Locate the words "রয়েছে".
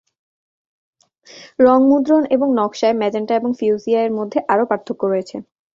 5.05-5.35